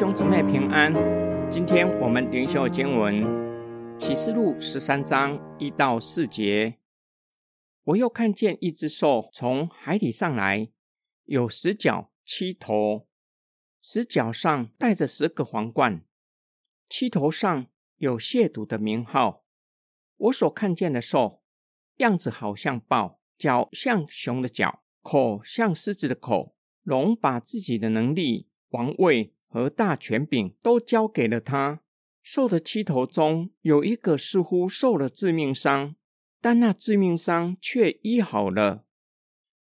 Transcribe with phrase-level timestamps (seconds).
[0.00, 0.94] 兄姊妹平安。
[1.50, 3.22] 今天我们灵修经文
[3.98, 6.78] 启示录十三章一到四节。
[7.84, 10.70] 我又看见一只兽从海里上来，
[11.26, 13.08] 有十角七头，
[13.82, 16.02] 十角上带着十个皇冠，
[16.88, 17.66] 七头上
[17.98, 19.44] 有亵渎的名号。
[20.16, 21.42] 我所看见的兽
[21.98, 26.56] 样子好像豹，脚像熊的脚，口像狮子的口。
[26.84, 29.34] 龙把自己的能力、王位。
[29.50, 31.82] 和大权柄都交给了他。
[32.22, 35.96] 兽的七头中有一个似乎受了致命伤，
[36.40, 38.84] 但那致命伤却医好了。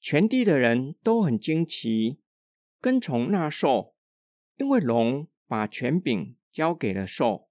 [0.00, 2.20] 全地的人都很惊奇，
[2.80, 3.94] 跟从那兽，
[4.56, 7.48] 因为龙把权柄交给了兽。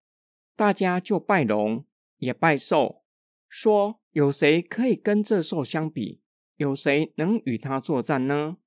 [0.56, 1.86] 大家就拜龙，
[2.18, 3.04] 也拜兽，
[3.48, 6.22] 说：有谁可以跟这兽相比？
[6.56, 8.58] 有谁能与他作战呢？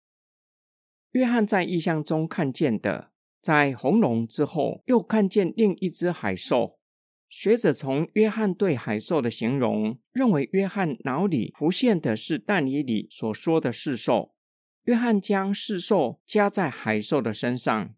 [1.12, 3.12] 约翰在异象中看见的。
[3.47, 6.80] 在红龙之后，又看见另一只海兽。
[7.28, 14.34] 学者从约翰对海兽的形容，认为约翰脑里浮现的是但以里所说的四兽。
[14.86, 17.94] 约翰将四兽加在海兽的身上，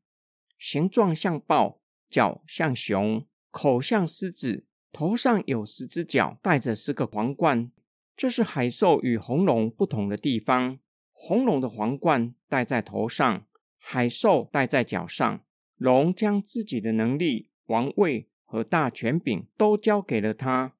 [0.58, 7.72] 形状像豹，脚像熊，口像狮子，头上有十只脚，戴着十个皇冠。
[8.14, 10.78] 这是海兽与红龙不同的地方。
[11.14, 13.46] 红龙的皇冠戴在头上。
[13.78, 15.44] 海兽戴在脚上，
[15.76, 20.74] 龙将自己的能力、王位和大权柄都交给了他。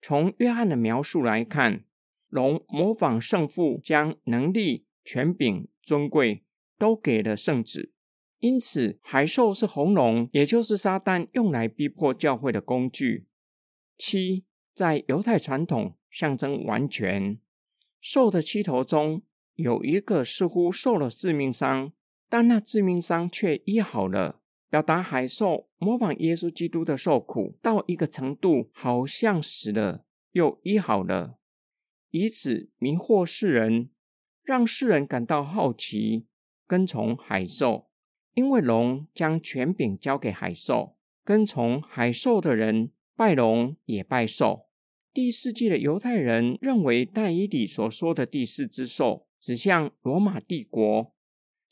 [0.00, 1.84] 从约翰的描述来看，
[2.28, 6.44] 龙模仿圣父，将能力、权柄、尊贵
[6.78, 7.92] 都给了圣子。
[8.40, 13.26] 因此，海兽是红龙，也就是撒旦用来逼迫教会的工具。
[13.96, 17.38] 七，在犹太传统象征完全。
[18.00, 19.22] 兽的七头中
[19.54, 21.92] 有一个似乎受了致命伤。
[22.34, 31.38] 但那致命伤却医好了，表达海兽模仿耶稣基督的受苦到一个程度，好像死了又医好了，
[32.10, 33.88] 以此迷惑世人，
[34.42, 36.26] 让世人感到好奇，
[36.66, 37.88] 跟从海兽。
[38.34, 44.66] 因为龙将权柄交给海兽，跟从海兽的人拜龙也拜兽。
[45.12, 51.13] 第四纪的犹太人认为，但以理所说的第四只兽指向罗马帝国。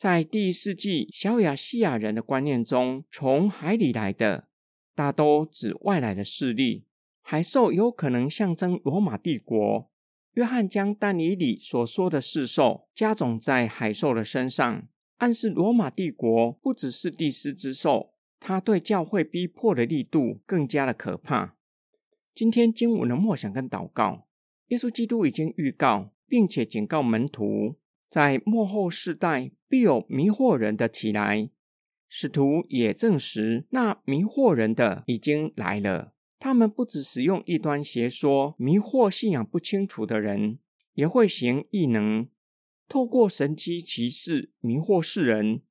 [0.02, 4.48] 在第一世纪小亚细亚人的观念中，从海里来的
[4.96, 6.86] 大都指外来的势力。
[7.20, 9.88] 海兽有可能象征罗马帝国。
[10.32, 21.54] 约翰将但以里所说的四兽加种在海兽的身上，暗示罗马帝国不只是第四只兽，他对教会逼迫的力度更加的可怕。
[22.34, 24.26] 今天经文的默想跟祷告，
[24.66, 27.76] 耶稣基督已经预告并且警告门徒。
[28.10, 31.48] 在末后世代，必有迷惑人的起来。
[32.06, 36.12] 使徒也证实，那迷惑人的已经来了。
[36.38, 40.58] 他们不只使用异端邪说迷惑信仰不清楚的人，
[40.92, 42.28] 也会行异能，
[42.86, 45.62] 透过神机骑士迷惑世人，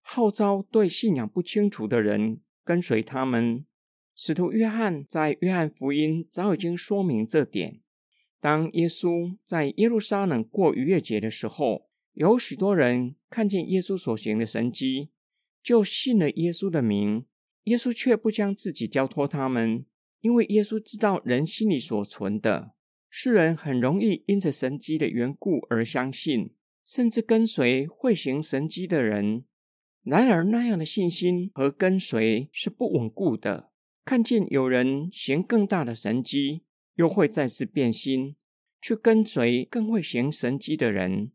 [0.00, 3.64] 号召对信仰不清楚的人跟随他们。
[4.16, 7.78] 使徒约翰在约翰福音早已经说明这点。
[8.40, 15.10] 当耶稣在耶路撒冷过逾越节的时候，有许多人看见耶稣所行的神迹，
[15.62, 17.26] 就信了耶稣的名。
[17.64, 19.84] 耶稣却不将自己交托他们，
[20.20, 22.74] 因为耶稣知道人心里所存的。
[23.08, 26.54] 世人很容易因着神迹的缘故而相信，
[26.84, 29.44] 甚至跟随会行神迹的人。
[30.02, 33.70] 然而，那样的信心和跟随是不稳固的。
[34.04, 36.64] 看见有人行更大的神迹。
[36.96, 38.36] 又会再次变心，
[38.80, 41.32] 去跟随更会行神迹的人，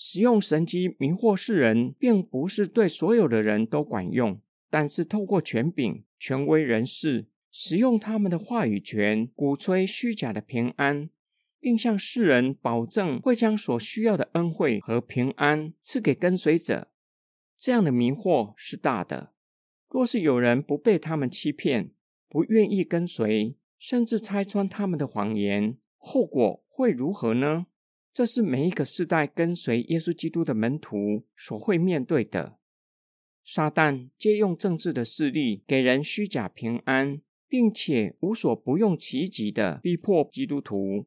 [0.00, 4.40] 使用神机迷惑世人，并不是对所有的人都管用。
[4.70, 11.10] 但是透过权柄、权威人士，使用他们的话语权，鼓吹虚假的平安，
[11.58, 16.92] 并向世人保证会将所需要的恩惠和平安赐给跟随者，
[17.56, 19.32] 这样的迷惑是大的。
[19.88, 21.90] 若是有人不被他们欺骗，
[22.28, 23.56] 不愿意跟随。
[23.80, 27.66] 甚至拆穿他们的谎言，后果会如何呢？
[28.12, 32.58] 这是每一个世代跟随耶稣基督的门徒所会面对的。
[33.44, 41.06] 撒旦借用政治的势力，给人虚假平安，并且无所不用其极的逼迫基督徒。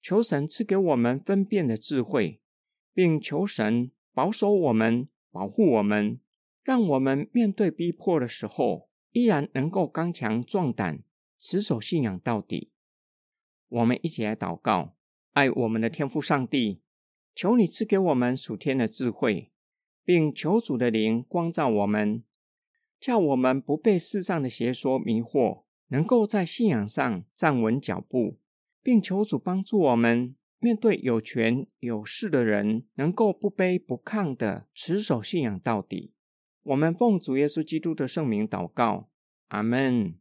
[0.00, 2.40] 求神赐给我们分辨的智慧，
[2.92, 6.20] 并求神保守我们、保护我们，
[6.62, 11.02] 让我们面对逼迫的时候，依然能够刚强壮胆。
[11.36, 12.70] 持守信仰到底，
[13.68, 14.96] 我们一起来祷告，
[15.34, 16.80] 爱我们的天父上帝，
[17.34, 19.50] 求你赐给我们属天的智慧，
[20.04, 22.22] 并求主的灵光照我们，
[23.00, 28.38] 叫我们不被世上的邪说迷惑，能够在信仰上站稳脚步，
[28.80, 36.12] 并求主帮助我们面对有权有势的人，能够不卑不亢的持守信仰到底。
[36.62, 39.08] 我们奉主耶稣基督的圣名祷告，
[39.48, 40.14] 阿门。